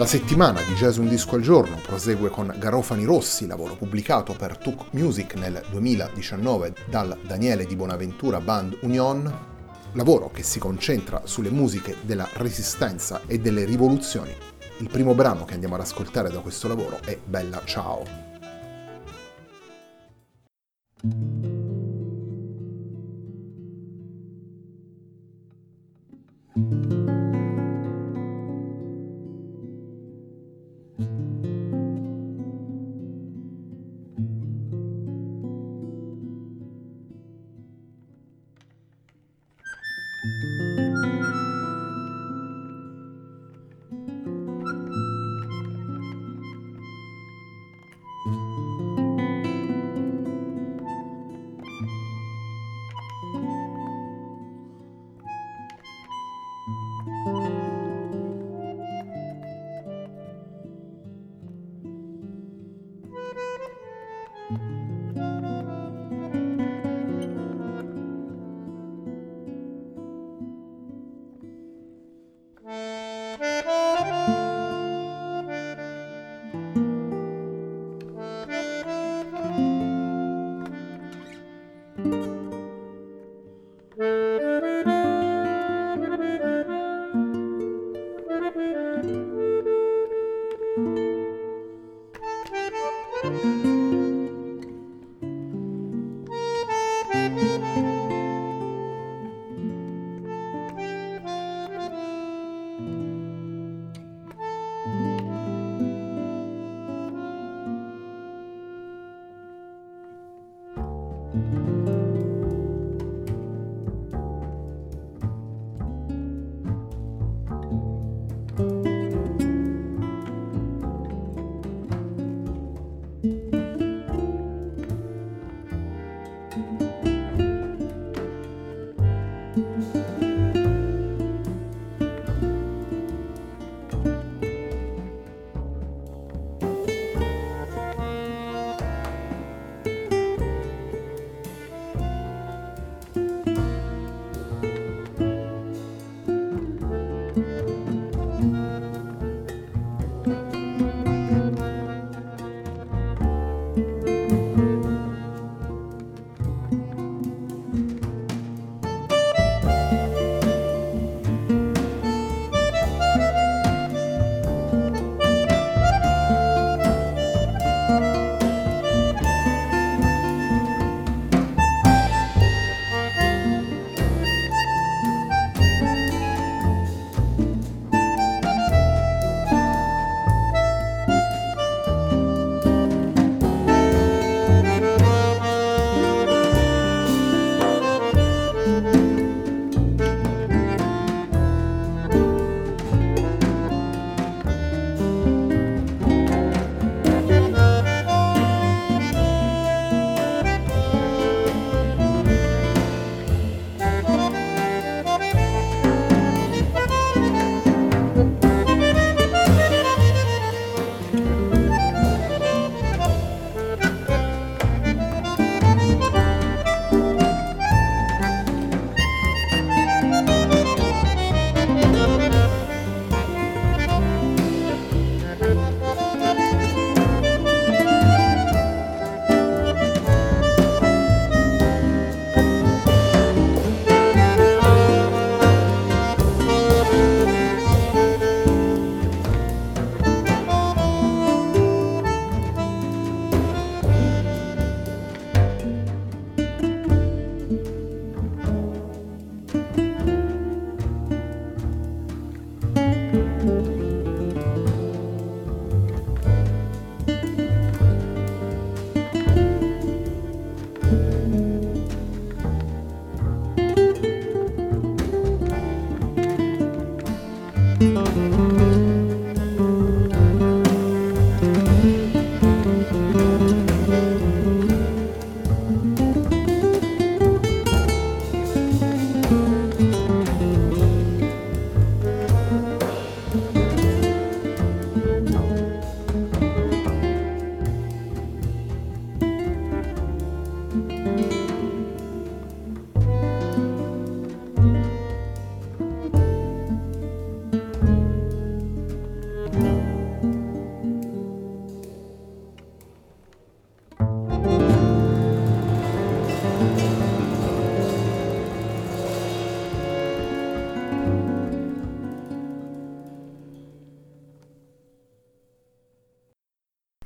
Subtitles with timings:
[0.00, 4.56] La settimana di Jazz Un Disco al Giorno prosegue con Garofani Rossi, lavoro pubblicato per
[4.56, 9.30] Tuk Music nel 2019 dal Daniele di Bonaventura Band Union,
[9.92, 14.34] lavoro che si concentra sulle musiche della resistenza e delle rivoluzioni.
[14.78, 18.38] Il primo brano che andiamo ad ascoltare da questo lavoro è Bella Ciao.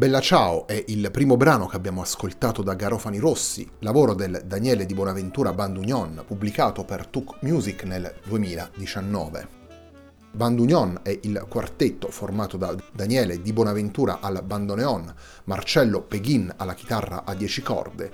[0.00, 4.86] Bella Ciao è il primo brano che abbiamo ascoltato da Garofani Rossi, lavoro del Daniele
[4.86, 9.48] di Bonaventura Band Union, pubblicato per Tuk Music nel 2019.
[10.32, 15.14] Band Union è il quartetto formato da Daniele di Bonaventura al bandoneon,
[15.44, 18.10] Marcello Peghin alla chitarra a 10 corde,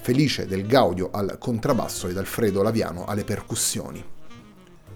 [0.00, 4.04] Felice del Gaudio al contrabbasso ed Alfredo Laviano alle percussioni.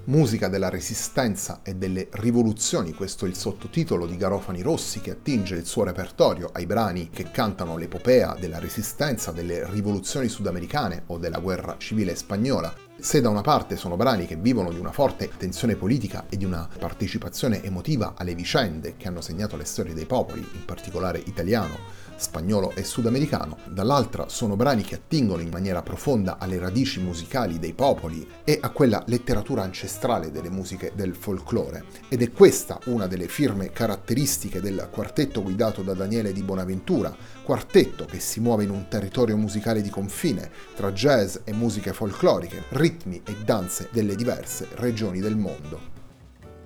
[0.05, 5.55] Musica della resistenza e delle rivoluzioni, questo è il sottotitolo di Garofani Rossi che attinge
[5.55, 11.39] il suo repertorio ai brani che cantano l'epopea della resistenza, delle rivoluzioni sudamericane o della
[11.39, 12.75] guerra civile spagnola.
[12.99, 16.45] Se da una parte sono brani che vivono di una forte tensione politica e di
[16.45, 21.79] una partecipazione emotiva alle vicende che hanno segnato le storie dei popoli, in particolare italiano,
[22.23, 27.75] spagnolo e sudamericano, dall'altra sono brani che attingono in maniera profonda alle radici musicali dei
[27.75, 31.85] popoli e a quella letteratura ancestrale delle musiche del folklore.
[32.09, 38.05] Ed è questa una delle firme caratteristiche del quartetto guidato da Daniele di Bonaventura, quartetto
[38.05, 43.21] che si muove in un territorio musicale di confine tra jazz e musiche folcloriche, ritmi
[43.27, 45.92] e danze delle diverse regioni del mondo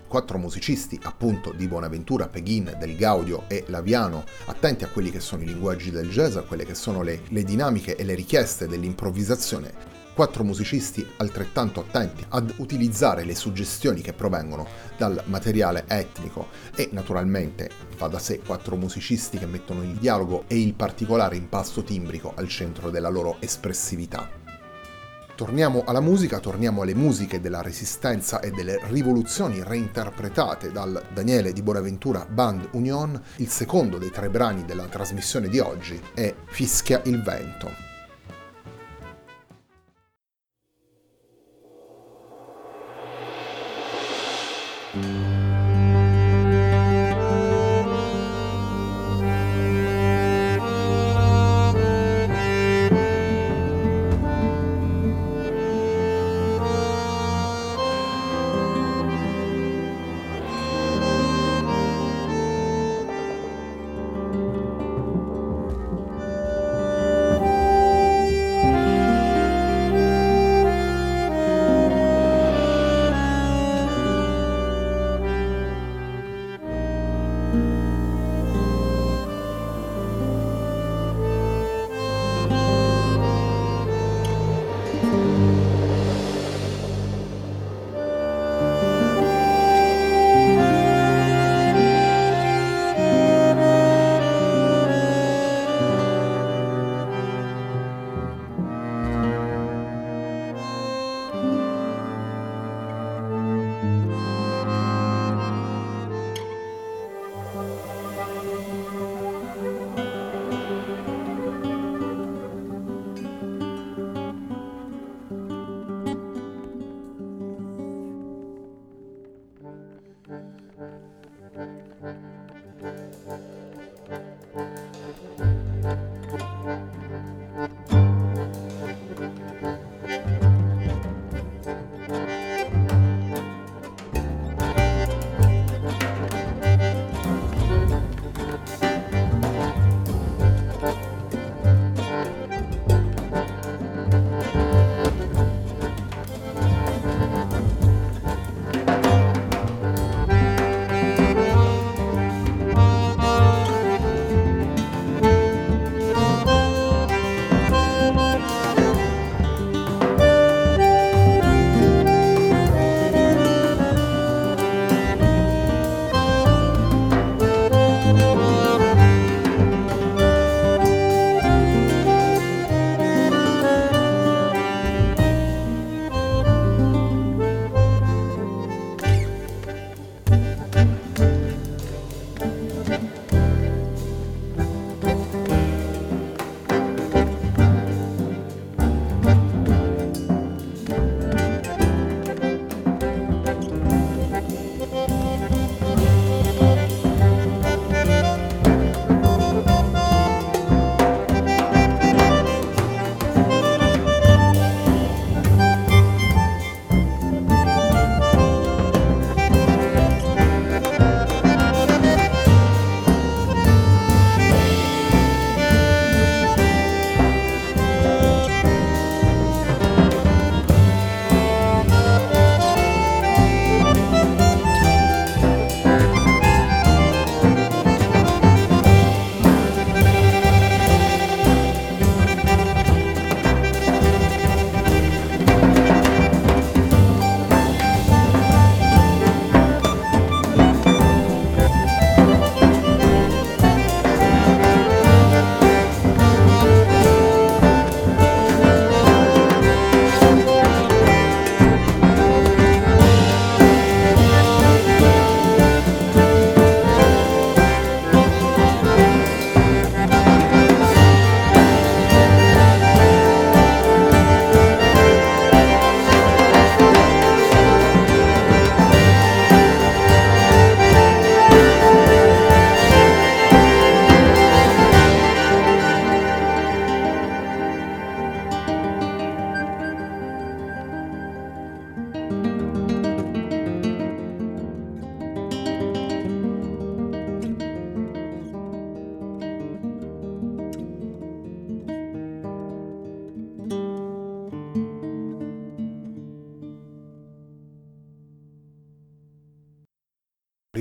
[0.07, 5.43] quattro musicisti appunto di Bonaventura, Peghin, Del Gaudio e Laviano, attenti a quelli che sono
[5.43, 9.97] i linguaggi del jazz, a quelle che sono le, le dinamiche e le richieste dell'improvvisazione
[10.17, 14.67] quattro musicisti altrettanto attenti ad utilizzare le suggestioni che provengono
[14.97, 20.59] dal materiale etnico e naturalmente fa da sé quattro musicisti che mettono il dialogo e
[20.59, 24.46] il particolare impasto timbrico al centro della loro espressività.
[25.37, 31.61] Torniamo alla musica, torniamo alle musiche della resistenza e delle rivoluzioni reinterpretate dal Daniele di
[31.61, 33.21] Bonaventura Band Union.
[33.37, 37.86] Il secondo dei tre brani della trasmissione di oggi è Fischia il vento.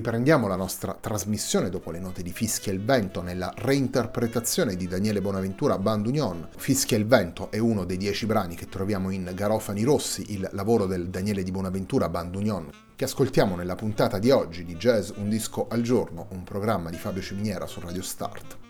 [0.06, 5.20] Riprendiamo la nostra trasmissione dopo le note di Fischia il Vento nella reinterpretazione di Daniele
[5.20, 6.48] Bonaventura Band Union.
[6.56, 10.86] Fischia il Vento è uno dei dieci brani che troviamo in Garofani Rossi, il lavoro
[10.86, 15.28] del Daniele di Bonaventura Band Union, che ascoltiamo nella puntata di oggi di Jazz Un
[15.28, 18.65] disco al giorno, un programma di Fabio Ciminiera su Radio Start.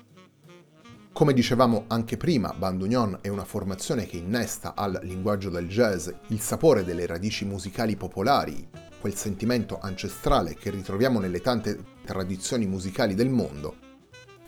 [1.15, 6.09] Come dicevamo anche prima, Band Union è una formazione che innesta al linguaggio del jazz
[6.27, 8.67] il sapore delle radici musicali popolari,
[8.99, 13.77] quel sentimento ancestrale che ritroviamo nelle tante tradizioni musicali del mondo.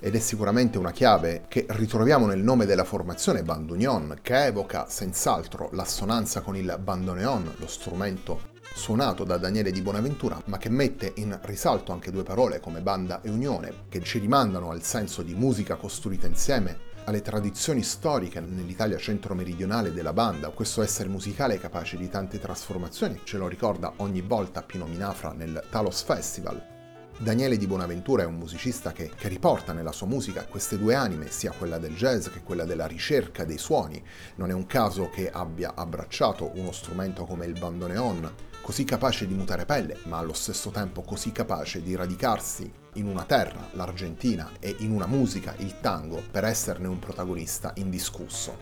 [0.02, 5.70] Ed è sicuramente una chiave che ritroviamo nel nome della formazione Bandunion, che evoca senz'altro
[5.72, 11.38] l'assonanza con il bandoneon, lo strumento suonato da Daniele di Bonaventura, ma che mette in
[11.42, 15.76] risalto anche due parole come banda e unione, che ci rimandano al senso di musica
[15.76, 22.38] costruita insieme alle tradizioni storiche nell'Italia centro-meridionale della banda, questo essere musicale capace di tante
[22.38, 26.76] trasformazioni, ce lo ricorda ogni volta Pino Minafra nel Talos Festival.
[27.20, 31.32] Daniele di Bonaventura è un musicista che, che, riporta nella sua musica queste due anime,
[31.32, 34.04] sia quella del jazz che quella della ricerca dei suoni.
[34.36, 38.32] Non è un caso che abbia abbracciato uno strumento come il bandoneon,
[38.68, 43.24] così capace di mutare pelle, ma allo stesso tempo così capace di radicarsi in una
[43.24, 48.58] terra, l'Argentina, e in una musica, il tango, per esserne un protagonista indiscusso.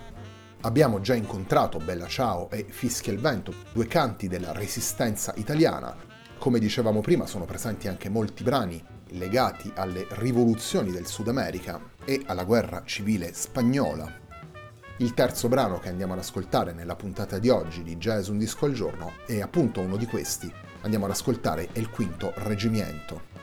[0.62, 5.98] Abbiamo già incontrato Bella Ciao e Fischia il Vento, due canti della resistenza italiana.
[6.38, 12.22] Come dicevamo prima, sono presenti anche molti brani legati alle rivoluzioni del Sud America e
[12.28, 14.25] alla guerra civile spagnola,
[15.00, 18.66] il terzo brano che andiamo ad ascoltare nella puntata di oggi di Jazz Un Disco
[18.66, 20.50] al Giorno è appunto uno di questi.
[20.84, 23.35] Andiamo ad ascoltare il quinto Reggimiento.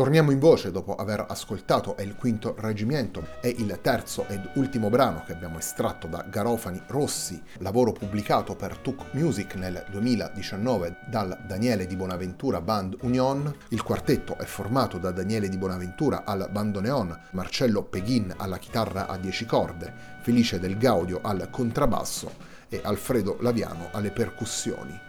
[0.00, 5.22] Torniamo in voce dopo aver ascoltato il quinto reggimento e il terzo ed ultimo brano
[5.26, 11.86] che abbiamo estratto da Garofani Rossi, lavoro pubblicato per Tuk Music nel 2019 dal Daniele
[11.86, 13.54] di Bonaventura Band Union.
[13.68, 19.18] Il quartetto è formato da Daniele di Bonaventura al bandoneon, Marcello Peghin alla chitarra a
[19.18, 22.32] 10 corde, Felice del Gaudio al contrabbasso
[22.70, 25.08] e Alfredo Laviano alle percussioni.